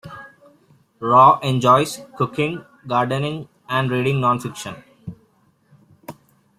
[0.99, 4.83] Rau enjoys cooking, gardening and reading non-fiction.